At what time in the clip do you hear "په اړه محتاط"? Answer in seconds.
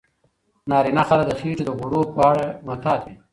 2.15-2.99